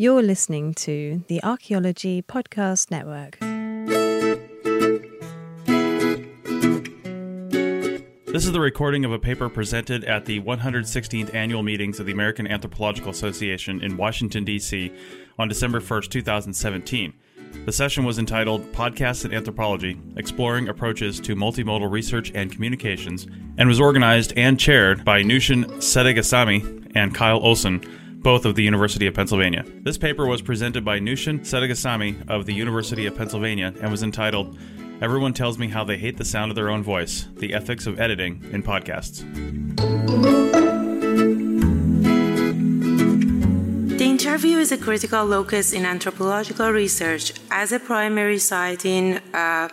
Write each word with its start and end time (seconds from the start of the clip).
You're 0.00 0.22
listening 0.22 0.72
to 0.76 1.22
the 1.28 1.44
Archaeology 1.44 2.22
Podcast 2.22 2.90
Network. 2.90 3.38
This 8.24 8.46
is 8.46 8.52
the 8.52 8.60
recording 8.60 9.04
of 9.04 9.12
a 9.12 9.18
paper 9.18 9.50
presented 9.50 10.04
at 10.04 10.24
the 10.24 10.40
116th 10.40 11.34
annual 11.34 11.62
meetings 11.62 12.00
of 12.00 12.06
the 12.06 12.12
American 12.12 12.46
Anthropological 12.46 13.10
Association 13.10 13.84
in 13.84 13.98
Washington, 13.98 14.42
D.C. 14.42 14.90
on 15.38 15.48
December 15.48 15.80
1st, 15.80 16.08
2017. 16.08 17.12
The 17.66 17.72
session 17.72 18.04
was 18.04 18.18
entitled 18.18 18.72
Podcasts 18.72 19.26
in 19.26 19.34
Anthropology 19.34 20.00
Exploring 20.16 20.70
Approaches 20.70 21.20
to 21.20 21.36
Multimodal 21.36 21.90
Research 21.90 22.32
and 22.34 22.50
Communications 22.50 23.26
and 23.58 23.68
was 23.68 23.78
organized 23.78 24.32
and 24.34 24.58
chaired 24.58 25.04
by 25.04 25.22
Nushin 25.22 25.66
Sadeghsamimi 25.74 26.92
and 26.94 27.14
Kyle 27.14 27.40
Olson, 27.40 27.82
both 28.22 28.44
of 28.44 28.54
the 28.54 28.62
University 28.62 29.06
of 29.06 29.14
Pennsylvania. 29.14 29.64
This 29.82 29.96
paper 29.96 30.26
was 30.26 30.42
presented 30.42 30.84
by 30.84 30.98
Nushin 30.98 31.40
Sadeghsamimi 31.40 32.28
of 32.28 32.44
the 32.44 32.52
University 32.52 33.06
of 33.06 33.16
Pennsylvania 33.16 33.72
and 33.80 33.90
was 33.90 34.02
entitled 34.02 34.58
Everyone 35.00 35.32
Tells 35.32 35.56
Me 35.56 35.68
How 35.68 35.84
They 35.84 35.96
Hate 35.96 36.18
the 36.18 36.24
Sound 36.26 36.50
of 36.50 36.54
Their 36.54 36.68
Own 36.68 36.82
Voice 36.82 37.26
The 37.36 37.54
Ethics 37.54 37.86
of 37.86 37.98
Editing 37.98 38.44
in 38.52 38.62
Podcasts. 38.62 39.24
The 43.96 44.04
interview 44.04 44.58
is 44.58 44.70
a 44.70 44.76
critical 44.76 45.24
locus 45.24 45.72
in 45.72 45.86
anthropological 45.86 46.70
research 46.70 47.32
as 47.50 47.72
a 47.72 47.80
primary 47.80 48.38
site 48.38 48.84
in 48.84 49.22
uh, 49.32 49.70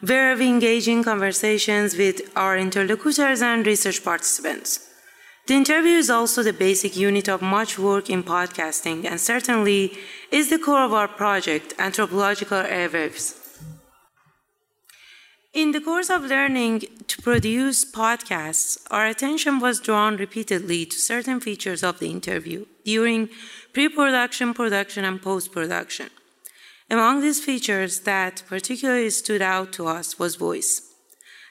where 0.00 0.34
we 0.36 0.48
engage 0.48 0.88
in 0.88 1.04
conversations 1.04 1.96
with 1.98 2.32
our 2.34 2.56
interlocutors 2.56 3.42
and 3.42 3.66
research 3.66 4.02
participants. 4.02 4.87
The 5.48 5.54
interview 5.54 5.96
is 5.96 6.10
also 6.10 6.42
the 6.42 6.52
basic 6.52 6.94
unit 6.94 7.26
of 7.26 7.40
much 7.40 7.78
work 7.78 8.10
in 8.10 8.22
podcasting 8.22 9.06
and 9.06 9.18
certainly 9.18 9.96
is 10.30 10.50
the 10.50 10.58
core 10.58 10.84
of 10.84 10.92
our 10.92 11.08
project, 11.08 11.72
Anthropological 11.78 12.62
Airwaves. 12.64 13.34
In 15.54 15.72
the 15.72 15.80
course 15.80 16.10
of 16.10 16.24
learning 16.24 16.82
to 17.06 17.22
produce 17.22 17.90
podcasts, 17.90 18.76
our 18.90 19.06
attention 19.06 19.58
was 19.58 19.80
drawn 19.80 20.18
repeatedly 20.18 20.84
to 20.84 20.98
certain 20.98 21.40
features 21.40 21.82
of 21.82 21.98
the 21.98 22.10
interview 22.10 22.66
during 22.84 23.30
pre 23.72 23.88
production, 23.88 24.52
production, 24.52 25.06
and 25.06 25.22
post 25.22 25.50
production. 25.50 26.10
Among 26.90 27.22
these 27.22 27.42
features 27.42 28.00
that 28.00 28.42
particularly 28.46 29.08
stood 29.08 29.40
out 29.40 29.72
to 29.72 29.86
us 29.86 30.18
was 30.18 30.36
voice. 30.36 30.87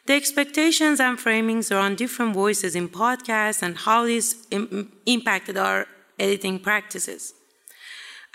The 0.07 0.13
expectations 0.13 1.01
and 1.01 1.17
framings 1.17 1.69
around 1.69 1.97
different 1.97 2.33
voices 2.33 2.77
in 2.77 2.87
podcasts 2.87 3.61
and 3.61 3.75
how 3.77 4.05
this 4.05 4.47
Im- 4.51 4.89
impacted 5.05 5.57
our 5.57 5.85
editing 6.17 6.59
practices. 6.59 7.33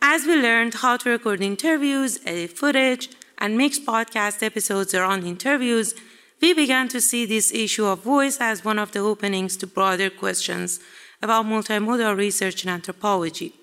As 0.02 0.26
we 0.26 0.34
learned 0.34 0.74
how 0.74 0.98
to 0.98 1.08
record 1.08 1.40
interviews, 1.40 2.20
edit 2.26 2.52
footage, 2.58 3.08
and 3.38 3.56
mix 3.56 3.78
podcast 3.78 4.42
episodes 4.42 4.92
around 4.92 5.24
interviews, 5.24 5.94
we 6.42 6.52
began 6.52 6.88
to 6.88 7.00
see 7.00 7.24
this 7.24 7.50
issue 7.54 7.86
of 7.86 8.02
voice 8.02 8.36
as 8.38 8.62
one 8.62 8.78
of 8.78 8.92
the 8.92 8.98
openings 8.98 9.56
to 9.56 9.66
broader 9.66 10.10
questions 10.10 10.78
about 11.22 11.46
multimodal 11.46 12.14
research 12.14 12.64
in 12.64 12.68
anthropology. 12.68 13.54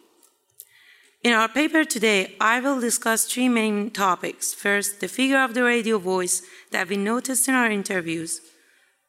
In 1.22 1.34
our 1.34 1.50
paper 1.50 1.84
today, 1.84 2.36
I 2.40 2.62
will 2.62 2.80
discuss 2.80 3.26
three 3.26 3.50
main 3.50 3.92
topics. 3.92 4.54
First, 4.54 5.02
the 5.02 5.10
figure 5.10 5.44
of 5.44 5.54
the 5.54 5.64
radio 5.64 5.98
voice 5.98 6.42
that 6.72 6.88
we 6.88 6.96
noticed 6.96 7.50
in 7.50 7.56
our 7.56 7.70
interviews. 7.70 8.40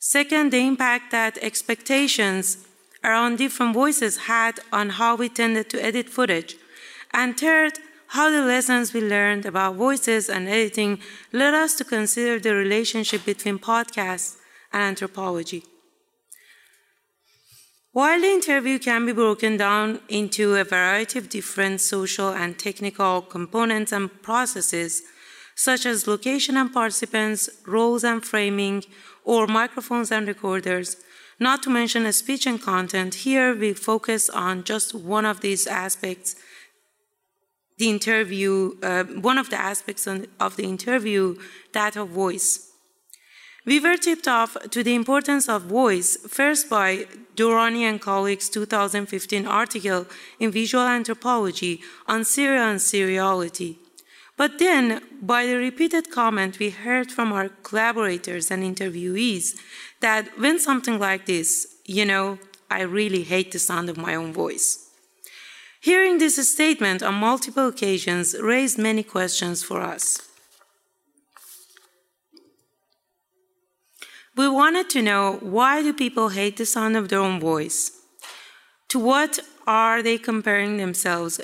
Second, 0.00 0.50
the 0.50 0.67
impact 0.67 1.12
that 1.12 1.39
expectations 1.39 2.67
around 3.05 3.39
different 3.39 3.75
voices 3.75 4.27
had 4.27 4.58
on 4.72 4.91
how 4.91 5.14
we 5.14 5.28
tended 5.28 5.70
to 5.70 5.84
edit 5.84 6.08
footage. 6.08 6.56
And 7.12 7.39
third, 7.39 7.78
how 8.08 8.28
the 8.28 8.42
lessons 8.42 8.92
we 8.92 9.00
learned 9.00 9.47
about 9.47 9.77
voices 9.77 10.28
and 10.28 10.48
editing 10.48 10.98
led 11.33 11.55
us 11.55 11.77
to 11.77 11.84
consider 11.84 12.41
the 12.41 12.56
relationship 12.56 13.24
between 13.24 13.61
podcasts 13.61 14.36
and 14.72 14.83
anthropology. 14.83 15.62
While 17.92 18.20
the 18.20 18.28
interview 18.28 18.78
can 18.78 19.05
be 19.05 19.12
broken 19.12 19.56
down 19.56 19.98
into 20.08 20.55
a 20.55 20.62
variety 20.62 21.18
of 21.18 21.28
different 21.28 21.80
social 21.80 22.28
and 22.28 22.56
technical 22.56 23.20
components 23.20 23.90
and 23.90 24.23
processes, 24.23 25.02
such 25.56 25.84
as 25.86 26.06
location 26.06 26.56
and 26.56 26.73
participants, 26.73 27.50
roles 27.67 28.05
and 28.05 28.24
framing, 28.24 28.84
or 29.24 29.48
microphones 29.48 30.12
and 30.12 30.29
recorders, 30.29 30.98
not 31.40 31.64
to 31.64 31.70
mention 31.70 32.11
speech 32.12 32.46
and 32.46 32.62
content, 32.62 33.14
here 33.27 33.56
we 33.56 33.73
focus 33.73 34.30
on 34.30 34.62
just 34.62 34.95
one 34.95 35.27
of 35.27 35.40
these 35.40 35.67
aspects. 35.67 36.36
The 37.79 37.90
interview, 37.90 38.77
uh, 38.84 39.02
one 39.05 39.36
of 39.36 39.50
the 39.50 39.61
aspects 39.61 40.06
of 40.06 40.56
the 40.56 40.64
interview, 40.64 41.36
that 41.73 41.96
of 41.96 42.11
voice. 42.11 42.70
We 43.67 43.79
were 43.79 43.97
tipped 43.97 44.27
off 44.27 44.57
to 44.71 44.83
the 44.83 44.95
importance 44.95 45.48
of 45.48 45.63
voice 45.63 46.17
first 46.29 46.71
by 46.71 47.07
Durrani 47.37 47.83
and 47.83 48.01
colleagues' 48.01 48.48
2015 48.48 49.47
article 49.47 50.07
in 50.39 50.51
Visual 50.51 50.85
Anthropology 50.85 51.83
on 52.07 52.25
serial 52.25 52.65
and 52.65 52.81
seriality. 52.81 53.77
But 54.37 54.59
then, 54.59 55.03
by 55.21 55.45
the 55.45 55.57
repeated 55.57 56.11
comment 56.11 56.59
we 56.59 56.71
heard 56.71 57.13
from 57.13 57.33
our 57.33 57.51
collaborators 57.63 58.51
and 58.51 58.63
interviewees 58.63 59.59
that 60.01 60.39
when 60.39 60.59
something 60.59 60.98
like 60.98 61.27
this, 61.27 61.77
you 61.85 62.07
know, 62.07 62.39
I 62.71 62.83
really 62.83 63.25
hate 63.25 63.53
the 63.53 63.59
sound 63.59 63.91
of 63.91 63.98
my 63.98 64.15
own 64.15 64.33
voice. 64.33 64.89
Hearing 65.83 66.17
this 66.17 66.37
statement 66.51 67.03
on 67.03 67.15
multiple 67.15 67.69
occasions 67.69 68.35
raised 68.41 68.79
many 68.79 69.03
questions 69.03 69.63
for 69.63 69.83
us. 69.83 70.30
We 74.40 74.48
wanted 74.48 74.89
to 74.95 75.02
know 75.02 75.36
why 75.42 75.83
do 75.83 75.92
people 75.92 76.30
hate 76.30 76.56
the 76.56 76.64
sound 76.64 76.96
of 76.96 77.11
their 77.11 77.18
own 77.18 77.39
voice? 77.40 77.90
To 78.89 78.98
what 78.98 79.39
are 79.67 80.02
they 80.02 80.17
comparing 80.17 80.78
themselves? 80.78 81.42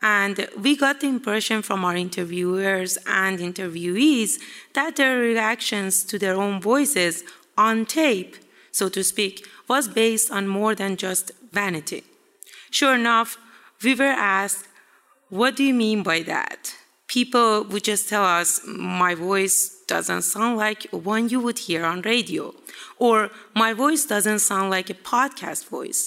And 0.00 0.48
we 0.58 0.74
got 0.74 1.00
the 1.00 1.08
impression 1.08 1.60
from 1.60 1.84
our 1.84 1.94
interviewers 1.94 2.96
and 3.06 3.38
interviewees 3.40 4.40
that 4.72 4.96
their 4.96 5.18
reactions 5.18 6.02
to 6.04 6.18
their 6.18 6.34
own 6.34 6.62
voices 6.62 7.24
on 7.58 7.84
tape, 7.84 8.36
so 8.72 8.88
to 8.88 9.04
speak, 9.04 9.46
was 9.68 9.86
based 9.86 10.30
on 10.30 10.48
more 10.48 10.74
than 10.74 10.96
just 10.96 11.32
vanity. 11.52 12.04
Sure 12.70 12.94
enough, 12.94 13.36
we 13.84 13.94
were 13.94 14.16
asked, 14.38 14.66
What 15.28 15.56
do 15.56 15.62
you 15.62 15.74
mean 15.74 16.02
by 16.02 16.22
that? 16.22 16.74
People 17.06 17.64
would 17.64 17.84
just 17.84 18.08
tell 18.08 18.24
us, 18.24 18.62
My 18.64 19.14
voice 19.14 19.79
doesn't 19.94 20.22
sound 20.22 20.56
like 20.56 20.82
one 20.92 21.28
you 21.28 21.40
would 21.40 21.58
hear 21.66 21.84
on 21.84 22.02
radio, 22.02 22.54
or 23.06 23.18
my 23.62 23.72
voice 23.72 24.04
doesn't 24.06 24.38
sound 24.50 24.70
like 24.70 24.88
a 24.88 25.02
podcast 25.12 25.62
voice. 25.68 26.02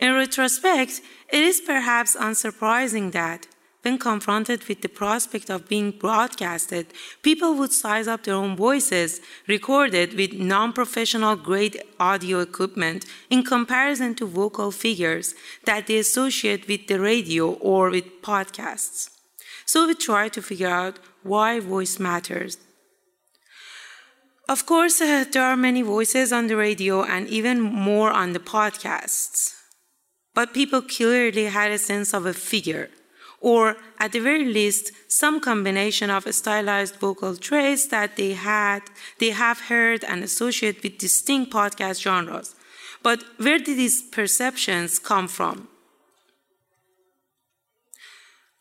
In 0.00 0.12
retrospect, 0.14 1.00
it 1.36 1.42
is 1.50 1.60
perhaps 1.60 2.16
unsurprising 2.16 3.12
that 3.12 3.46
when 3.82 3.96
confronted 3.96 4.60
with 4.68 4.80
the 4.82 4.88
prospect 5.02 5.48
of 5.50 5.68
being 5.68 5.92
broadcasted, 5.92 6.86
people 7.22 7.54
would 7.54 7.72
size 7.72 8.08
up 8.08 8.24
their 8.24 8.34
own 8.34 8.56
voices 8.56 9.20
recorded 9.46 10.08
with 10.14 10.32
non 10.54 10.72
professional 10.72 11.36
grade 11.36 11.76
audio 12.10 12.40
equipment 12.40 13.06
in 13.30 13.44
comparison 13.54 14.16
to 14.16 14.26
vocal 14.26 14.70
figures 14.72 15.34
that 15.64 15.86
they 15.86 15.98
associate 15.98 16.66
with 16.66 16.88
the 16.88 16.98
radio 16.98 17.52
or 17.72 17.90
with 17.90 18.20
podcasts. 18.20 19.10
So 19.64 19.86
we 19.86 19.94
try 19.94 20.28
to 20.28 20.42
figure 20.42 20.74
out 20.82 20.98
why 21.22 21.60
voice 21.60 21.98
matters 22.00 22.56
of 24.48 24.64
course, 24.66 25.00
uh, 25.00 25.24
there 25.30 25.42
are 25.42 25.56
many 25.56 25.82
voices 25.82 26.32
on 26.32 26.46
the 26.46 26.56
radio 26.56 27.04
and 27.04 27.28
even 27.28 27.60
more 27.60 28.10
on 28.10 28.32
the 28.32 28.40
podcasts. 28.40 29.54
But 30.34 30.54
people 30.54 30.82
clearly 30.82 31.46
had 31.46 31.70
a 31.70 31.78
sense 31.78 32.14
of 32.14 32.24
a 32.24 32.32
figure, 32.32 32.90
or 33.40 33.76
at 33.98 34.12
the 34.12 34.20
very 34.20 34.44
least, 34.44 34.92
some 35.08 35.40
combination 35.40 36.10
of 36.10 36.32
stylized 36.34 36.96
vocal 36.96 37.36
traits 37.36 37.86
that 37.88 38.16
they 38.16 38.32
had, 38.32 38.80
they 39.18 39.30
have 39.30 39.60
heard 39.60 40.04
and 40.04 40.24
associate 40.24 40.82
with 40.82 40.98
distinct 40.98 41.52
podcast 41.52 42.02
genres. 42.02 42.54
But 43.02 43.22
where 43.36 43.58
did 43.58 43.76
these 43.76 44.02
perceptions 44.02 44.98
come 44.98 45.28
from? 45.28 45.68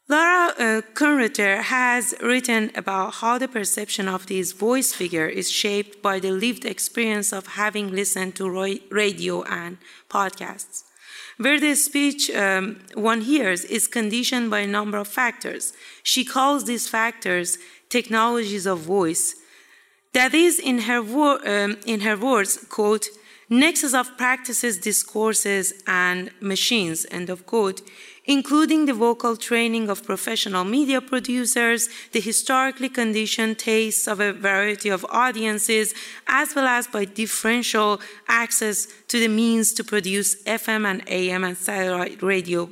Laura 0.09 0.53
uh, 0.57 1.61
has 1.61 2.15
written 2.21 2.71
about 2.75 3.15
how 3.15 3.37
the 3.37 3.47
perception 3.47 4.07
of 4.07 4.27
this 4.27 4.53
voice 4.53 4.93
figure 4.93 5.27
is 5.27 5.51
shaped 5.51 6.01
by 6.01 6.17
the 6.17 6.31
lived 6.31 6.63
experience 6.63 7.33
of 7.33 7.45
having 7.45 7.91
listened 7.91 8.33
to 8.33 8.49
radio 8.89 9.43
and 9.43 9.77
podcasts. 10.09 10.83
Where 11.37 11.59
the 11.59 11.75
speech 11.75 12.29
um, 12.31 12.79
one 12.93 13.21
hears 13.21 13.65
is 13.65 13.87
conditioned 13.87 14.49
by 14.49 14.59
a 14.59 14.67
number 14.67 14.97
of 14.97 15.09
factors. 15.09 15.73
She 16.03 16.23
calls 16.23 16.63
these 16.63 16.87
factors 16.87 17.57
technologies 17.89 18.65
of 18.65 18.79
voice. 18.79 19.35
That 20.13 20.33
is, 20.33 20.57
in 20.57 20.79
her, 20.79 21.01
wo- 21.01 21.41
um, 21.45 21.77
in 21.85 21.99
her 22.01 22.15
words, 22.15 22.57
quote, 22.69 23.07
nexus 23.49 23.93
of 23.93 24.17
practices, 24.17 24.77
discourses, 24.77 25.73
and 25.85 26.31
machines, 26.39 27.05
end 27.11 27.29
of 27.29 27.45
quote, 27.45 27.81
including 28.27 28.85
the 28.85 28.93
vocal 28.93 29.37
training 29.37 29.89
of 29.89 30.03
professional 30.03 30.65
media 30.65 31.01
producers, 31.01 31.89
the 32.11 32.19
historically 32.19 32.89
conditioned 32.89 33.57
tastes 33.57 34.07
of 34.07 34.19
a 34.19 34.33
variety 34.33 34.89
of 34.89 35.05
audiences, 35.09 35.93
as 36.27 36.53
well 36.53 36.67
as 36.67 36.87
by 36.87 37.05
differential 37.05 37.99
access 38.27 38.87
to 39.07 39.19
the 39.19 39.29
means 39.29 39.73
to 39.73 39.83
produce 39.83 40.43
FM 40.43 40.85
and 40.85 41.03
AM 41.07 41.43
and 41.45 41.57
satellite 41.57 42.21
radio 42.21 42.69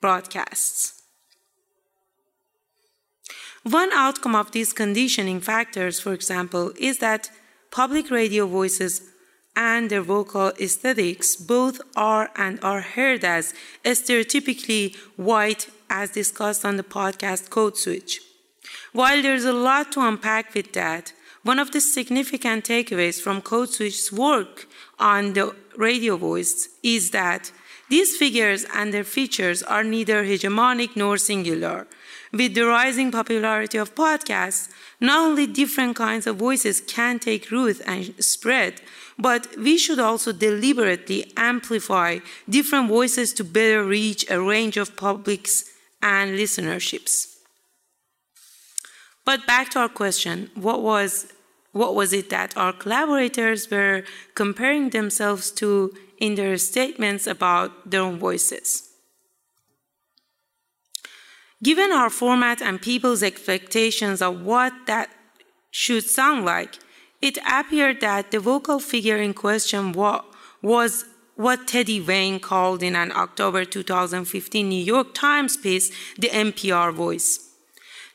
broadcasts. 0.00 0.94
One 3.62 3.90
outcome 3.92 4.34
of 4.34 4.52
these 4.52 4.72
conditioning 4.72 5.40
factors, 5.40 6.00
for 6.00 6.12
example, 6.12 6.72
is 6.78 6.98
that 6.98 7.30
public 7.70 8.10
radio 8.10 8.46
voices 8.46 9.02
and 9.58 9.90
their 9.90 10.02
vocal 10.02 10.52
aesthetics 10.60 11.34
both 11.34 11.80
are 11.96 12.30
and 12.36 12.60
are 12.62 12.80
heard 12.80 13.24
as 13.24 13.52
stereotypically 13.84 14.96
white, 15.16 15.68
as 15.90 16.10
discussed 16.10 16.64
on 16.64 16.76
the 16.76 16.84
podcast 16.84 17.50
Code 17.50 17.76
Switch. 17.76 18.20
While 18.92 19.20
there's 19.20 19.44
a 19.44 19.52
lot 19.52 19.90
to 19.92 20.00
unpack 20.00 20.54
with 20.54 20.72
that, 20.74 21.12
one 21.42 21.58
of 21.58 21.72
the 21.72 21.80
significant 21.80 22.66
takeaways 22.66 23.20
from 23.20 23.42
Code 23.42 23.70
Switch's 23.70 24.12
work 24.12 24.68
on 25.00 25.32
the 25.32 25.56
radio 25.76 26.16
voice 26.16 26.68
is 26.84 27.10
that 27.10 27.50
these 27.90 28.16
figures 28.16 28.64
and 28.74 28.94
their 28.94 29.04
features 29.04 29.62
are 29.62 29.82
neither 29.82 30.24
hegemonic 30.24 30.94
nor 30.94 31.16
singular. 31.16 31.88
With 32.32 32.54
the 32.54 32.66
rising 32.66 33.10
popularity 33.10 33.78
of 33.78 33.94
podcasts, 33.94 34.68
not 35.00 35.26
only 35.26 35.46
different 35.46 35.96
kinds 35.96 36.26
of 36.26 36.36
voices 36.36 36.80
can 36.80 37.18
take 37.18 37.50
root 37.50 37.80
and 37.86 38.12
spread, 38.22 38.82
but 39.18 39.56
we 39.56 39.78
should 39.78 39.98
also 39.98 40.32
deliberately 40.32 41.32
amplify 41.36 42.18
different 42.48 42.88
voices 42.88 43.32
to 43.34 43.44
better 43.44 43.82
reach 43.82 44.30
a 44.30 44.40
range 44.40 44.76
of 44.76 44.96
publics 44.96 45.64
and 46.02 46.38
listenerships. 46.38 47.36
But 49.24 49.46
back 49.46 49.70
to 49.70 49.80
our 49.80 49.88
question, 49.88 50.50
what 50.54 50.82
was 50.82 51.32
what 51.72 51.94
was 51.94 52.12
it 52.12 52.30
that 52.30 52.56
our 52.56 52.72
collaborators 52.72 53.70
were 53.70 54.02
comparing 54.34 54.90
themselves 54.90 55.50
to 55.52 55.92
in 56.18 56.34
their 56.34 56.56
statements 56.56 57.26
about 57.26 57.90
their 57.90 58.00
own 58.00 58.18
voices? 58.18 58.87
Given 61.62 61.90
our 61.90 62.10
format 62.10 62.62
and 62.62 62.80
people's 62.80 63.22
expectations 63.22 64.22
of 64.22 64.42
what 64.42 64.72
that 64.86 65.10
should 65.70 66.04
sound 66.04 66.44
like, 66.44 66.78
it 67.20 67.36
appeared 67.50 68.00
that 68.00 68.30
the 68.30 68.38
vocal 68.38 68.78
figure 68.78 69.16
in 69.16 69.34
question 69.34 69.92
was 69.92 71.04
what 71.34 71.66
Teddy 71.66 72.00
Wayne 72.00 72.38
called 72.38 72.82
in 72.82 72.94
an 72.94 73.12
October 73.12 73.64
2015 73.64 74.68
New 74.68 74.82
York 74.82 75.14
Times 75.14 75.56
piece 75.56 75.90
the 76.16 76.28
NPR 76.28 76.92
voice. 76.92 77.48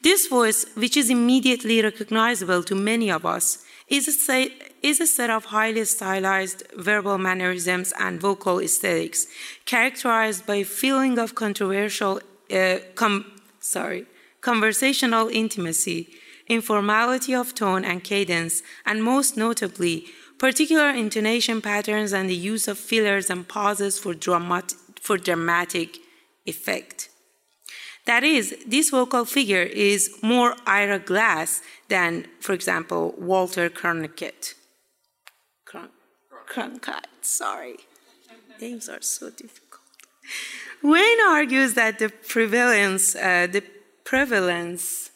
This 0.02 0.28
voice, 0.28 0.66
which 0.76 0.98
is 0.98 1.10
immediately 1.10 1.82
recognizable 1.82 2.64
to 2.64 2.76
many 2.76 3.10
of 3.10 3.26
us, 3.26 3.64
is 3.88 4.08
a, 4.08 4.12
set, 4.12 4.52
is 4.82 5.00
a 5.00 5.08
set 5.08 5.30
of 5.30 5.46
highly 5.46 5.86
stylized 5.86 6.64
verbal 6.78 7.18
mannerisms 7.18 7.94
and 8.00 8.20
vocal 8.20 8.60
aesthetics, 8.60 9.28
characterized 9.66 10.46
by 10.46 10.56
a 10.56 10.66
feeling 10.66 11.18
of 11.20 11.36
controversial, 11.36 12.20
uh, 12.52 12.80
com, 12.96 13.33
sorry, 13.64 14.06
conversational 14.42 15.30
intimacy, 15.30 16.10
informality 16.48 17.34
of 17.34 17.56
tone 17.56 17.86
and 17.86 18.04
cadence, 18.04 18.62
and 18.86 19.04
most 19.04 19.38
notably, 19.38 20.06
particular 20.38 20.90
intonation 20.90 21.62
patterns 21.62 22.12
and 22.12 22.30
the 22.30 22.36
use 22.36 22.68
of 22.68 22.78
fillers 22.78 23.30
and 23.30 23.48
pauses 23.48 23.98
for, 23.98 24.14
dramat- 24.14 24.76
for 25.00 25.18
dramatic 25.18 25.98
effect. 26.46 27.10
That 28.06 28.26
is, 28.26 28.54
this 28.68 28.90
vocal 28.90 29.24
figure 29.24 29.62
is 29.64 30.14
more 30.22 30.56
Ira 30.68 31.00
Glass 31.00 31.62
than, 31.88 32.28
for 32.42 32.52
example, 32.52 33.16
Walter 33.18 33.70
Cronkite. 33.70 34.56
Cronkite, 36.50 37.06
sorry. 37.22 37.78
Names 38.60 38.90
are 38.90 39.02
so 39.02 39.30
difficult. 39.30 39.82
Wayne 40.84 41.22
argues 41.26 41.74
that 41.76 42.00
the 42.00 42.10
prevalence, 42.10 43.16
uh, 43.16 43.48
the 43.50 43.64
prevalence 44.04 45.12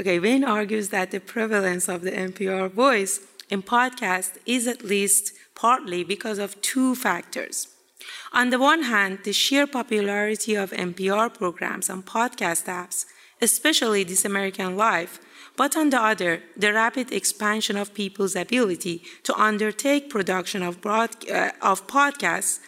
Okay, 0.00 0.18
Wayne 0.18 0.42
argues 0.42 0.88
that 0.88 1.12
the 1.12 1.20
prevalence 1.20 1.88
of 1.88 2.02
the 2.02 2.10
NPR 2.10 2.68
voice 2.68 3.20
in 3.48 3.62
podcast 3.62 4.38
is 4.44 4.66
at 4.66 4.82
least 4.82 5.32
partly 5.54 6.02
because 6.02 6.40
of 6.40 6.60
two 6.62 6.96
factors. 6.96 7.68
On 8.32 8.50
the 8.50 8.58
one 8.58 8.82
hand, 8.82 9.20
the 9.22 9.32
sheer 9.32 9.68
popularity 9.68 10.56
of 10.56 10.72
NPR 10.72 11.32
programs 11.32 11.88
and 11.88 12.04
podcast 12.04 12.64
apps, 12.64 13.04
especially 13.40 14.02
This 14.02 14.24
American 14.24 14.76
Life, 14.76 15.20
but 15.56 15.76
on 15.76 15.90
the 15.90 16.02
other, 16.02 16.42
the 16.56 16.72
rapid 16.72 17.12
expansion 17.12 17.76
of 17.76 17.94
people's 17.94 18.34
ability 18.34 19.02
to 19.22 19.40
undertake 19.40 20.10
production 20.10 20.64
of, 20.64 20.80
broad, 20.80 21.10
uh, 21.30 21.52
of 21.62 21.86
podcasts 21.86 22.58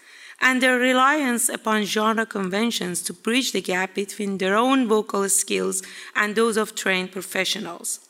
and 0.41 0.63
their 0.63 0.79
reliance 0.79 1.49
upon 1.49 1.85
genre 1.85 2.27
conventions 2.27 3.03
to 3.03 3.13
bridge 3.13 3.53
the 3.53 3.61
gap 3.61 3.95
between 3.95 4.39
their 4.39 4.57
own 4.57 4.87
vocal 4.87 5.29
skills 5.29 5.83
and 6.15 6.35
those 6.35 6.57
of 6.57 6.75
trained 6.75 7.13
professionals. 7.13 8.01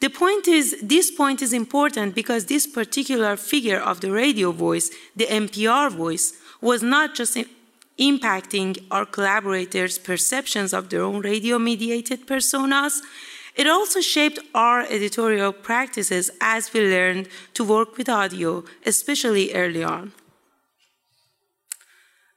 The 0.00 0.10
point 0.10 0.46
is, 0.46 0.76
this 0.82 1.10
point 1.10 1.40
is 1.40 1.54
important 1.54 2.14
because 2.14 2.46
this 2.46 2.66
particular 2.66 3.36
figure 3.36 3.80
of 3.80 4.00
the 4.00 4.12
radio 4.12 4.52
voice, 4.52 4.90
the 5.14 5.26
NPR 5.26 5.90
voice, 5.90 6.34
was 6.60 6.82
not 6.82 7.14
just 7.14 7.38
impacting 7.98 8.76
our 8.90 9.06
collaborators' 9.06 9.98
perceptions 9.98 10.74
of 10.74 10.90
their 10.90 11.02
own 11.02 11.22
radio 11.22 11.58
mediated 11.58 12.26
personas, 12.26 13.00
it 13.54 13.66
also 13.66 14.02
shaped 14.02 14.38
our 14.54 14.82
editorial 14.82 15.52
practices 15.52 16.30
as 16.42 16.70
we 16.74 16.80
learned 16.80 17.28
to 17.54 17.64
work 17.64 17.96
with 17.96 18.10
audio, 18.10 18.64
especially 18.84 19.54
early 19.54 19.82
on. 19.82 20.12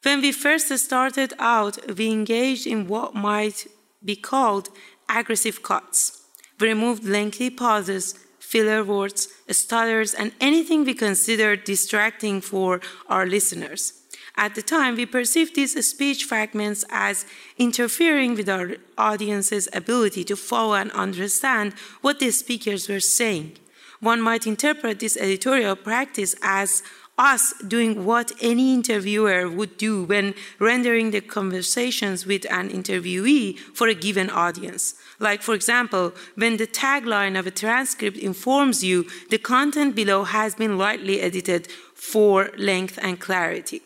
When 0.01 0.21
we 0.21 0.31
first 0.31 0.75
started 0.77 1.33
out, 1.39 1.97
we 1.97 2.09
engaged 2.09 2.65
in 2.65 2.87
what 2.87 3.15
might 3.15 3.67
be 4.03 4.15
called 4.15 4.69
aggressive 5.09 5.61
cuts. 5.61 6.23
We 6.57 6.69
removed 6.69 7.03
lengthy 7.03 7.49
pauses, 7.49 8.13
filler 8.39 8.83
words, 8.83 9.27
stutters, 9.49 10.13
and 10.13 10.31
anything 10.39 10.85
we 10.85 10.93
considered 10.93 11.65
distracting 11.65 12.39
for 12.39 12.79
our 13.09 13.25
listeners. 13.25 13.93
At 14.37 14.55
the 14.55 14.61
time, 14.61 14.95
we 14.95 15.05
perceived 15.05 15.55
these 15.55 15.85
speech 15.85 16.23
fragments 16.23 16.85
as 16.89 17.25
interfering 17.57 18.35
with 18.35 18.47
our 18.47 18.77
audience's 18.97 19.67
ability 19.73 20.23
to 20.25 20.37
follow 20.37 20.75
and 20.75 20.91
understand 20.91 21.73
what 21.99 22.19
the 22.19 22.31
speakers 22.31 22.87
were 22.87 23.01
saying. 23.01 23.57
One 23.99 24.21
might 24.21 24.47
interpret 24.47 24.99
this 24.99 25.17
editorial 25.17 25.75
practice 25.75 26.35
as 26.41 26.83
us 27.19 27.53
doing 27.67 28.05
what 28.05 28.31
any 28.41 28.73
interviewer 28.73 29.49
would 29.49 29.77
do 29.77 30.05
when 30.05 30.33
rendering 30.57 31.11
the 31.11 31.21
conversations 31.21 32.25
with 32.25 32.49
an 32.49 32.69
interviewee 32.69 33.59
for 33.59 33.87
a 33.87 33.93
given 33.93 34.29
audience. 34.29 34.95
Like, 35.19 35.41
for 35.41 35.53
example, 35.53 36.13
when 36.35 36.57
the 36.57 36.65
tagline 36.65 37.37
of 37.37 37.45
a 37.45 37.51
transcript 37.51 38.17
informs 38.17 38.83
you 38.83 39.05
the 39.29 39.37
content 39.37 39.95
below 39.95 40.23
has 40.23 40.55
been 40.55 40.77
lightly 40.77 41.19
edited 41.19 41.67
for 41.93 42.49
length 42.57 42.97
and 43.01 43.19
clarity. 43.19 43.81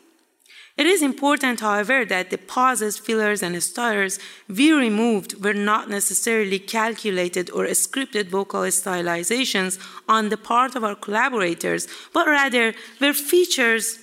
It 0.75 0.87
is 0.87 1.03
important, 1.03 1.59
however, 1.59 2.03
that 2.05 2.31
the 2.31 2.37
pauses, 2.37 2.97
fillers, 2.97 3.43
and 3.43 3.61
stutters 3.61 4.17
we 4.49 4.71
removed 4.71 5.43
were 5.43 5.53
not 5.53 5.87
necessarily 5.87 6.57
calculated 6.57 7.51
or 7.51 7.65
scripted 7.67 8.29
vocal 8.29 8.61
stylizations 8.61 9.77
on 10.09 10.29
the 10.29 10.37
part 10.37 10.75
of 10.75 10.83
our 10.83 10.95
collaborators, 10.95 11.87
but 12.11 12.25
rather 12.27 12.73
were 12.99 13.13
features 13.13 13.99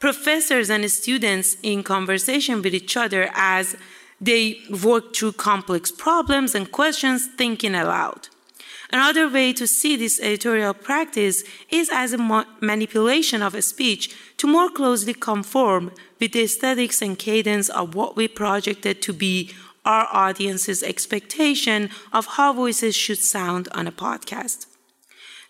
professors 0.00 0.70
and 0.70 0.90
students 0.90 1.56
in 1.62 1.82
conversation 1.82 2.62
with 2.62 2.74
each 2.74 2.96
other 2.96 3.28
as 3.34 3.76
they 4.20 4.58
work 4.82 5.14
through 5.14 5.32
complex 5.32 5.90
problems 5.90 6.54
and 6.54 6.72
questions 6.72 7.26
thinking 7.36 7.74
aloud. 7.74 8.28
Another 8.92 9.28
way 9.28 9.52
to 9.52 9.66
see 9.66 9.96
this 9.96 10.20
editorial 10.20 10.74
practice 10.74 11.42
is 11.70 11.90
as 11.92 12.12
a 12.12 12.18
ma- 12.18 12.44
manipulation 12.60 13.42
of 13.42 13.54
a 13.54 13.62
speech 13.62 14.14
to 14.36 14.46
more 14.46 14.70
closely 14.70 15.14
conform 15.14 15.92
with 16.20 16.32
the 16.32 16.44
aesthetics 16.44 17.02
and 17.02 17.18
cadence 17.18 17.68
of 17.70 17.94
what 17.94 18.16
we 18.16 18.28
projected 18.28 19.00
to 19.02 19.12
be 19.12 19.50
our 19.84 20.08
audience's 20.12 20.82
expectation 20.82 21.90
of 22.12 22.26
how 22.26 22.52
voices 22.52 22.96
should 22.96 23.18
sound 23.18 23.68
on 23.72 23.86
a 23.86 23.92
podcast. 23.92 24.66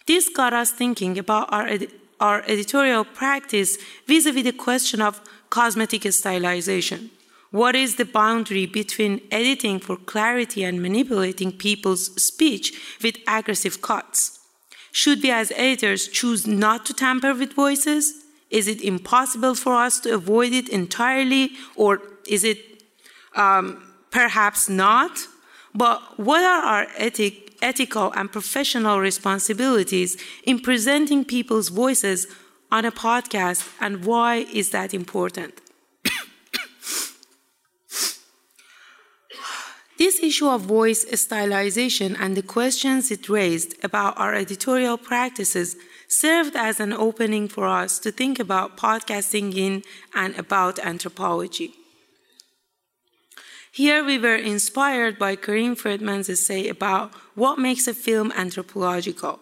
This 0.07 0.29
got 0.29 0.53
us 0.53 0.71
thinking 0.71 1.19
about 1.19 1.53
our, 1.53 1.67
ed- 1.67 1.93
our 2.21 2.43
editorial 2.47 3.05
practice 3.05 3.79
vis 4.07 4.26
a 4.26 4.33
vis 4.33 4.45
the 4.45 4.53
question 4.53 5.00
of 5.00 5.21
cosmetic 5.50 6.03
stylization. 6.03 7.11
What 7.54 7.76
is 7.76 7.94
the 7.94 8.04
boundary 8.04 8.66
between 8.66 9.20
editing 9.30 9.78
for 9.78 9.96
clarity 9.96 10.64
and 10.64 10.82
manipulating 10.82 11.52
people's 11.52 12.06
speech 12.20 12.73
with 13.00 13.18
aggressive 13.28 13.80
cuts? 13.80 14.40
Should 14.90 15.23
we, 15.23 15.30
as 15.30 15.52
editors, 15.52 16.08
choose 16.08 16.49
not 16.49 16.84
to 16.87 16.92
tamper 16.92 17.32
with 17.32 17.52
voices? 17.52 18.25
Is 18.50 18.66
it 18.66 18.82
impossible 18.82 19.54
for 19.54 19.76
us 19.76 20.00
to 20.00 20.14
avoid 20.14 20.52
it 20.52 20.68
entirely, 20.68 21.52
or 21.76 22.02
is 22.26 22.42
it 22.42 22.58
um, 23.37 23.84
perhaps 24.11 24.68
not? 24.68 25.12
But 25.73 26.00
what 26.18 26.42
are 26.42 26.62
our 26.64 26.87
ethic, 26.96 27.56
ethical 27.62 28.11
and 28.16 28.32
professional 28.32 28.99
responsibilities 28.99 30.20
in 30.42 30.58
presenting 30.58 31.25
people's 31.25 31.68
voices 31.68 32.26
on 32.73 32.84
a 32.84 32.90
podcast, 32.90 33.70
and 33.80 34.04
why 34.04 34.38
is 34.52 34.70
that 34.70 34.92
important? 34.92 35.61
This 39.97 40.21
issue 40.21 40.49
of 40.49 40.63
voice 40.63 41.05
stylization 41.05 42.17
and 42.19 42.37
the 42.37 42.43
questions 42.43 43.11
it 43.11 43.29
raised 43.29 43.77
about 43.85 44.19
our 44.19 44.35
editorial 44.35 44.99
practices 44.99 45.77
served 46.09 46.57
as 46.57 46.81
an 46.81 46.93
opening 46.93 47.49
for 47.49 47.67
us 47.67 47.99
to 48.01 48.11
think 48.11 48.41
about 48.41 48.77
podcasting 48.77 49.55
in 49.55 49.83
and 50.15 50.37
about 50.37 50.79
anthropology. 50.81 51.75
Here 53.71 54.05
we 54.05 54.19
were 54.19 54.37
inspired 54.37 55.19
by 55.19 55.35
Karim 55.37 55.75
Friedman's 55.75 56.29
essay 56.29 56.69
about 56.69 57.13
what 57.35 57.59
makes 57.59 57.89
a 57.89 57.95
film 57.95 58.33
anthropological, 58.37 59.41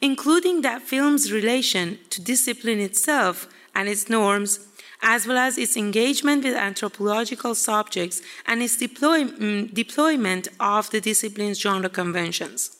including 0.00 0.62
that 0.62 0.82
film's 0.82 1.32
relation 1.32 1.98
to 2.10 2.22
discipline 2.22 2.80
itself 2.80 3.48
and 3.74 3.88
its 3.88 4.08
norms 4.08 4.58
as 5.02 5.26
well 5.26 5.38
as 5.38 5.58
its 5.58 5.76
engagement 5.76 6.44
with 6.44 6.54
anthropological 6.54 7.54
subjects 7.54 8.20
and 8.46 8.62
its 8.62 8.76
deploy, 8.76 9.24
mm, 9.24 9.72
deployment 9.72 10.48
of 10.58 10.90
the 10.90 11.00
discipline's 11.00 11.60
genre 11.60 11.88
conventions. 11.88 12.76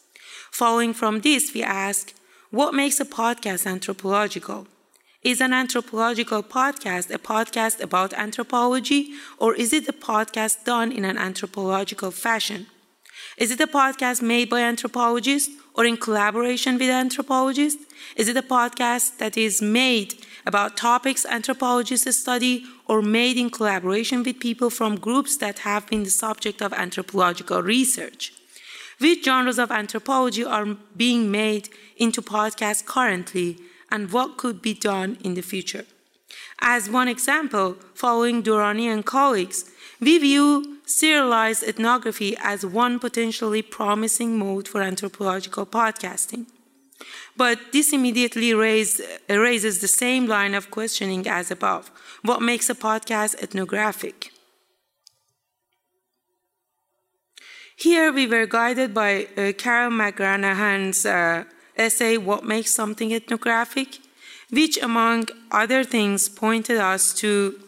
Following 0.51 0.93
from 0.93 1.21
this, 1.21 1.55
we 1.55 1.63
ask 1.63 2.13
what 2.51 2.75
makes 2.75 2.99
a 2.99 3.05
podcast 3.05 3.67
anthropological? 3.67 4.67
Is 5.23 5.41
an 5.41 5.53
anthropological 5.53 6.43
podcast 6.43 7.15
a 7.15 7.19
podcast 7.19 7.81
about 7.81 8.15
anthropology, 8.15 9.11
or 9.39 9.55
is 9.55 9.73
it 9.73 9.89
a 9.89 9.93
podcast 9.93 10.65
done 10.65 10.91
in 10.91 11.05
an 11.05 11.19
anthropological 11.19 12.11
fashion? 12.11 12.67
Is 13.37 13.51
it 13.51 13.61
a 13.61 13.67
podcast 13.67 14.23
made 14.23 14.49
by 14.51 14.61
anthropologists 14.61 15.51
or 15.75 15.85
in 15.85 15.97
collaboration 15.97 16.79
with 16.79 16.91
anthropologists? 16.91 17.85
Is 18.17 18.29
it 18.29 18.37
a 18.37 18.43
podcast 18.43 19.19
that 19.19 19.37
is 19.37 19.63
made 19.63 20.15
about 20.51 20.77
topics 20.77 21.25
anthropologists 21.37 22.17
study 22.25 22.65
or 22.91 23.01
made 23.03 23.37
in 23.43 23.51
collaboration 23.51 24.19
with 24.25 24.41
people 24.41 24.69
from 24.69 25.05
groups 25.07 25.37
that 25.37 25.61
have 25.61 25.87
been 25.87 26.03
the 26.03 26.19
subject 26.25 26.61
of 26.61 26.73
anthropological 26.73 27.63
research? 27.63 28.33
Which 28.99 29.25
genres 29.25 29.61
of 29.61 29.71
anthropology 29.71 30.45
are 30.45 30.77
being 31.05 31.31
made 31.31 31.69
into 32.05 32.21
podcasts 32.21 32.85
currently, 32.85 33.49
and 33.93 34.11
what 34.15 34.39
could 34.41 34.61
be 34.61 34.75
done 34.75 35.19
in 35.27 35.35
the 35.35 35.49
future? 35.53 35.85
As 36.61 36.91
one 36.91 37.09
example, 37.17 37.77
following 37.95 38.43
Durrani 38.43 38.87
and 38.95 39.07
colleagues, 39.07 39.71
we 40.01 40.19
view 40.19 40.79
serialized 40.85 41.63
ethnography 41.63 42.37
as 42.53 42.67
one 42.67 42.99
potentially 42.99 43.63
promising 43.63 44.37
mode 44.37 44.67
for 44.67 44.83
anthropological 44.83 45.65
podcasting. 45.65 46.47
But 47.37 47.59
this 47.73 47.93
immediately 47.93 48.53
raise, 48.55 49.01
raises 49.29 49.79
the 49.79 49.89
same 49.89 50.27
line 50.27 50.55
of 50.55 50.71
questioning 50.71 51.27
as 51.27 51.51
above. 51.51 51.91
What 52.23 52.43
makes 52.43 52.69
a 52.69 52.75
podcast 52.75 53.43
ethnographic? 53.43 54.33
Here 57.77 58.13
we 58.13 58.27
were 58.27 58.47
guided 58.47 58.93
by 58.93 59.27
uh, 59.39 59.53
Carol 59.57 59.91
McGranahan's 59.91 61.07
uh, 61.07 61.45
essay, 61.77 62.19
What 62.19 62.45
Makes 62.45 62.75
Something 62.75 63.15
Ethnographic, 63.15 64.01
which, 64.51 64.77
among 64.83 65.29
other 65.51 65.83
things, 65.83 66.29
pointed 66.29 66.77
us 66.77 67.15
to 67.15 67.59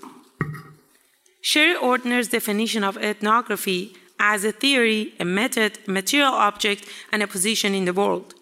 Sherry 1.40 1.74
Ortner's 1.74 2.28
definition 2.28 2.84
of 2.84 2.98
ethnography 2.98 3.96
as 4.18 4.44
a 4.44 4.52
theory, 4.52 5.14
a 5.18 5.24
method, 5.24 5.78
a 5.88 5.90
material 5.90 6.34
object, 6.34 6.86
and 7.10 7.22
a 7.22 7.26
position 7.26 7.74
in 7.74 7.86
the 7.86 7.94
world. 7.94 8.34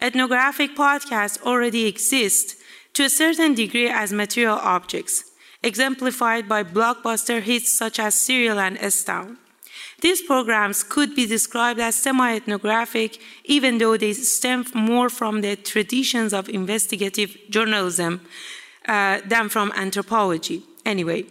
Ethnographic 0.00 0.76
podcasts 0.76 1.40
already 1.42 1.86
exist 1.86 2.56
to 2.92 3.04
a 3.04 3.10
certain 3.10 3.54
degree 3.54 3.88
as 3.88 4.12
material 4.12 4.58
objects, 4.58 5.24
exemplified 5.62 6.48
by 6.48 6.62
blockbuster 6.62 7.40
hits 7.40 7.72
such 7.72 7.98
as 7.98 8.14
Serial 8.14 8.58
and 8.58 8.76
S-Town. 8.78 9.38
These 10.02 10.22
programs 10.22 10.82
could 10.82 11.14
be 11.14 11.26
described 11.26 11.80
as 11.80 11.94
semi 11.94 12.36
ethnographic, 12.36 13.18
even 13.44 13.78
though 13.78 13.96
they 13.96 14.12
stem 14.12 14.66
more 14.74 15.08
from 15.08 15.40
the 15.40 15.56
traditions 15.56 16.34
of 16.34 16.50
investigative 16.50 17.36
journalism 17.48 18.20
uh, 18.86 19.20
than 19.24 19.48
from 19.48 19.72
anthropology. 19.74 20.62
Anyway, 20.84 21.24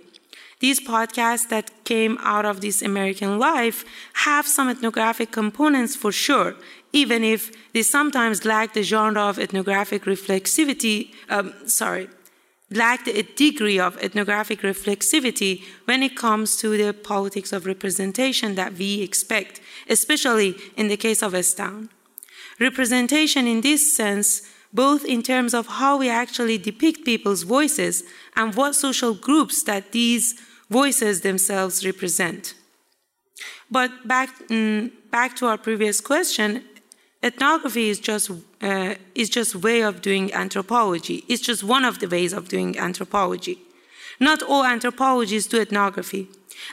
these 0.59 0.79
podcasts 0.79 1.47
that 1.49 1.69
came 1.83 2.17
out 2.21 2.45
of 2.45 2.61
this 2.61 2.81
American 2.81 3.37
life 3.37 3.85
have 4.25 4.47
some 4.47 4.69
ethnographic 4.69 5.31
components 5.31 5.95
for 5.95 6.11
sure, 6.11 6.55
even 6.95 7.25
if 7.25 7.51
they 7.73 7.83
sometimes 7.83 8.45
lack 8.45 8.73
the 8.73 8.81
genre 8.81 9.23
of 9.23 9.37
ethnographic 9.37 10.05
reflexivity, 10.05 11.13
um, 11.29 11.53
sorry, 11.67 12.07
lack 12.71 13.05
a 13.07 13.21
degree 13.21 13.77
of 13.77 13.97
ethnographic 14.01 14.61
reflexivity 14.61 15.61
when 15.83 16.01
it 16.01 16.15
comes 16.15 16.55
to 16.55 16.77
the 16.77 16.93
politics 16.93 17.51
of 17.51 17.65
representation 17.65 18.55
that 18.55 18.73
we 18.73 19.01
expect, 19.01 19.59
especially 19.89 20.55
in 20.77 20.87
the 20.87 20.95
case 20.95 21.21
of 21.21 21.35
S-Town. 21.35 21.89
Representation 22.61 23.45
in 23.45 23.59
this 23.59 23.93
sense, 23.93 24.41
both 24.73 25.03
in 25.03 25.21
terms 25.21 25.53
of 25.53 25.67
how 25.67 25.97
we 25.97 26.09
actually 26.09 26.57
depict 26.57 27.03
people's 27.03 27.43
voices 27.43 28.03
and 28.37 28.55
what 28.55 28.73
social 28.73 29.13
groups 29.13 29.63
that 29.63 29.91
these 29.91 30.33
voices 30.69 31.21
themselves 31.21 31.85
represent. 31.85 32.53
But 33.69 33.91
back, 34.07 34.29
mm, 34.47 34.91
back 35.11 35.35
to 35.37 35.47
our 35.47 35.57
previous 35.57 35.99
question, 35.99 36.63
ethnography 37.25 37.89
is 37.89 37.99
just 37.99 38.31
uh, 38.61 38.95
is 39.15 39.29
just 39.29 39.55
way 39.55 39.81
of 39.81 40.01
doing 40.01 40.33
anthropology. 40.33 41.23
It's 41.27 41.41
just 41.41 41.63
one 41.63 41.83
of 41.83 41.99
the 41.99 42.07
ways 42.07 42.33
of 42.33 42.47
doing 42.47 42.77
anthropology. 42.77 43.57
Not 44.19 44.41
all 44.41 44.63
anthropologists 44.63 45.49
do 45.49 45.59
ethnography. 45.59 46.27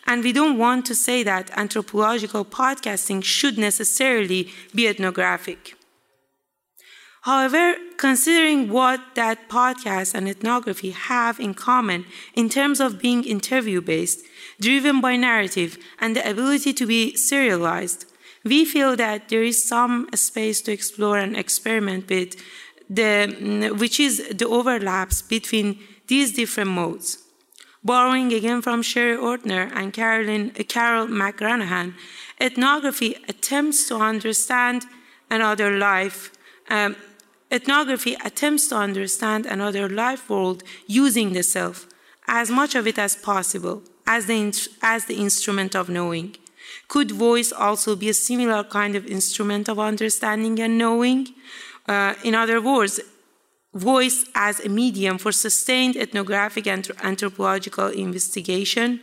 And 0.06 0.22
we 0.22 0.32
don't 0.32 0.58
want 0.58 0.86
to 0.86 0.94
say 0.94 1.22
that 1.24 1.50
anthropological 1.56 2.44
podcasting 2.44 3.24
should 3.24 3.58
necessarily 3.58 4.50
be 4.74 4.86
ethnographic. 4.86 5.74
However, 7.22 7.76
considering 7.98 8.68
what 8.68 9.00
that 9.14 9.48
podcast 9.48 10.14
and 10.14 10.28
ethnography 10.28 10.90
have 10.90 11.38
in 11.38 11.54
common 11.54 12.04
in 12.34 12.48
terms 12.48 12.80
of 12.80 13.00
being 13.00 13.22
interview 13.24 13.80
based, 13.80 14.20
driven 14.60 15.00
by 15.00 15.16
narrative, 15.16 15.78
and 16.00 16.16
the 16.16 16.28
ability 16.28 16.72
to 16.72 16.86
be 16.86 17.14
serialized, 17.14 18.06
we 18.44 18.64
feel 18.64 18.96
that 18.96 19.28
there 19.28 19.42
is 19.42 19.62
some 19.62 20.08
space 20.14 20.60
to 20.62 20.72
explore 20.72 21.18
and 21.18 21.36
experiment 21.36 22.08
with, 22.08 22.36
the, 22.88 23.74
which 23.78 24.00
is 24.00 24.28
the 24.28 24.48
overlaps 24.48 25.22
between 25.22 25.78
these 26.08 26.32
different 26.32 26.70
modes. 26.70 27.18
Borrowing 27.84 28.32
again 28.32 28.62
from 28.62 28.82
Sherry 28.82 29.16
Ortner 29.16 29.70
and 29.74 29.92
Carolyn, 29.92 30.50
Carol 30.68 31.06
McGranahan, 31.08 31.94
ethnography 32.40 33.16
attempts 33.28 33.88
to 33.88 33.96
understand 33.96 34.84
another 35.30 35.76
life. 35.76 36.30
Um, 36.70 36.96
ethnography 37.50 38.16
attempts 38.24 38.68
to 38.68 38.76
understand 38.76 39.46
another 39.46 39.88
life 39.88 40.30
world 40.30 40.62
using 40.86 41.32
the 41.32 41.42
self, 41.42 41.88
as 42.28 42.50
much 42.50 42.74
of 42.74 42.86
it 42.86 42.98
as 42.98 43.16
possible, 43.16 43.82
as 44.06 44.26
the, 44.26 44.52
as 44.80 45.06
the 45.06 45.16
instrument 45.16 45.74
of 45.74 45.88
knowing. 45.88 46.36
Could 46.88 47.10
voice 47.10 47.52
also 47.52 47.96
be 47.96 48.08
a 48.08 48.14
similar 48.14 48.64
kind 48.64 48.96
of 48.96 49.06
instrument 49.06 49.68
of 49.68 49.78
understanding 49.78 50.60
and 50.60 50.78
knowing? 50.78 51.28
Uh, 51.88 52.14
in 52.24 52.34
other 52.34 52.60
words, 52.60 53.00
voice 53.74 54.24
as 54.34 54.60
a 54.60 54.68
medium 54.68 55.18
for 55.18 55.32
sustained 55.32 55.96
ethnographic 55.96 56.66
and 56.66 56.90
anthropological 57.02 57.88
investigation. 57.88 59.00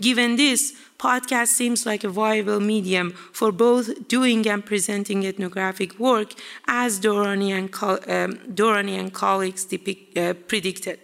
Given 0.00 0.36
this, 0.36 0.74
podcast 0.98 1.48
seems 1.48 1.86
like 1.86 2.04
a 2.04 2.08
viable 2.08 2.60
medium 2.60 3.12
for 3.32 3.52
both 3.52 4.08
doing 4.08 4.46
and 4.46 4.64
presenting 4.64 5.26
ethnographic 5.26 5.98
work, 5.98 6.34
as 6.66 7.00
Durrani 7.00 7.50
and, 7.52 7.68
um, 7.74 8.38
Durrani 8.54 8.98
and 8.98 9.12
colleagues 9.12 9.64
depict, 9.64 10.16
uh, 10.16 10.34
predicted. 10.34 11.00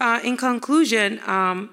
Uh, 0.00 0.20
in 0.24 0.36
conclusion, 0.36 1.20
um, 1.26 1.70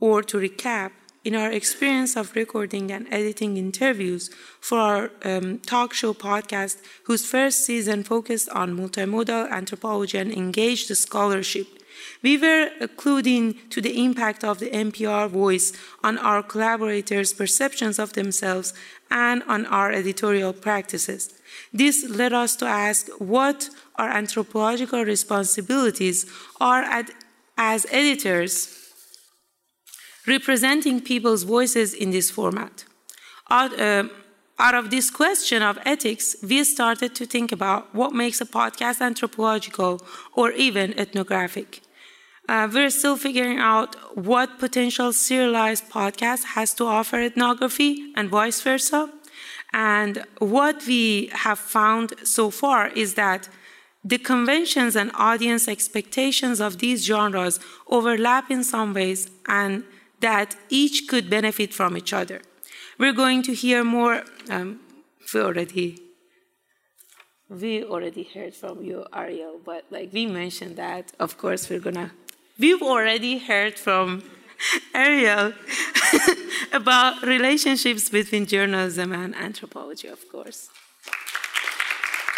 or 0.00 0.22
to 0.22 0.38
recap, 0.38 0.92
in 1.24 1.34
our 1.34 1.50
experience 1.50 2.16
of 2.16 2.34
recording 2.34 2.90
and 2.90 3.06
editing 3.10 3.56
interviews 3.56 4.30
for 4.60 4.78
our 4.78 5.10
um, 5.24 5.58
talk 5.58 5.92
show 5.92 6.14
podcast, 6.14 6.78
whose 7.04 7.26
first 7.26 7.64
season 7.64 8.04
focused 8.04 8.48
on 8.50 8.76
multimodal 8.76 9.50
anthropology 9.50 10.18
and 10.18 10.32
engaged 10.32 10.94
scholarship, 10.96 11.66
We 12.22 12.36
were 12.38 12.70
alluding 12.80 13.54
to 13.70 13.80
the 13.80 14.04
impact 14.04 14.44
of 14.44 14.58
the 14.58 14.70
NPR 14.70 15.28
voice 15.28 15.72
on 16.02 16.18
our 16.18 16.42
collaborators' 16.42 17.32
perceptions 17.32 17.98
of 17.98 18.12
themselves 18.12 18.74
and 19.10 19.42
on 19.44 19.66
our 19.66 19.92
editorial 19.92 20.52
practices. 20.52 21.34
This 21.72 22.04
led 22.08 22.32
us 22.32 22.56
to 22.56 22.66
ask 22.66 23.08
what 23.18 23.70
our 23.96 24.08
anthropological 24.08 25.04
responsibilities 25.04 26.26
are 26.60 26.82
at, 26.82 27.10
as 27.56 27.86
editors 27.90 28.87
representing 30.28 31.00
people's 31.00 31.42
voices 31.42 31.94
in 31.94 32.10
this 32.10 32.30
format. 32.30 32.84
Out, 33.50 33.78
uh, 33.80 34.04
out 34.58 34.74
of 34.74 34.90
this 34.90 35.10
question 35.10 35.62
of 35.62 35.78
ethics, 35.84 36.36
we 36.42 36.62
started 36.64 37.14
to 37.14 37.24
think 37.26 37.52
about 37.52 37.94
what 37.94 38.12
makes 38.12 38.40
a 38.40 38.46
podcast 38.46 39.00
anthropological 39.00 40.00
or 40.34 40.50
even 40.52 40.98
ethnographic. 40.98 41.80
Uh, 42.48 42.68
we're 42.72 42.90
still 42.90 43.16
figuring 43.16 43.58
out 43.58 43.94
what 44.16 44.58
potential 44.58 45.12
serialized 45.12 45.88
podcast 45.90 46.44
has 46.56 46.72
to 46.74 46.84
offer 46.84 47.20
ethnography 47.20 48.12
and 48.16 48.30
vice 48.30 48.60
versa. 48.62 49.10
And 49.72 50.24
what 50.38 50.86
we 50.86 51.30
have 51.32 51.58
found 51.58 52.14
so 52.24 52.50
far 52.50 52.88
is 52.88 53.14
that 53.14 53.48
the 54.02 54.16
conventions 54.16 54.96
and 54.96 55.10
audience 55.14 55.68
expectations 55.68 56.60
of 56.60 56.78
these 56.78 57.04
genres 57.04 57.60
overlap 57.88 58.50
in 58.50 58.64
some 58.64 58.94
ways 58.94 59.28
and 59.46 59.84
that 60.20 60.56
each 60.68 61.08
could 61.08 61.30
benefit 61.30 61.72
from 61.74 61.96
each 61.96 62.12
other. 62.12 62.40
We're 62.98 63.12
going 63.12 63.42
to 63.44 63.54
hear 63.54 63.84
more. 63.84 64.24
Um, 64.50 64.80
we 65.32 65.40
already 65.40 66.08
we 67.48 67.82
already 67.82 68.24
heard 68.24 68.54
from 68.54 68.82
you, 68.82 69.06
Ariel, 69.14 69.60
but 69.64 69.84
like 69.90 70.12
we 70.12 70.26
mentioned 70.26 70.76
that, 70.76 71.12
of 71.18 71.38
course, 71.38 71.70
we're 71.70 71.80
gonna. 71.80 72.12
We've 72.58 72.82
already 72.82 73.38
heard 73.38 73.78
from 73.78 74.22
Ariel 74.94 75.54
about 76.72 77.22
relationships 77.22 78.10
between 78.10 78.46
journalism 78.46 79.12
and 79.12 79.34
anthropology, 79.34 80.08
of 80.08 80.28
course. 80.30 80.68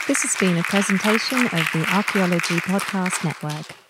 This 0.06 0.22
has 0.22 0.36
been 0.36 0.56
a 0.58 0.62
presentation 0.62 1.46
of 1.46 1.66
the 1.72 1.86
Archaeology 1.92 2.56
Podcast 2.56 3.24
Network. 3.24 3.89